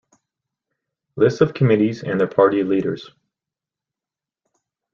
[1.15, 3.11] Lists of committees and their party leaders.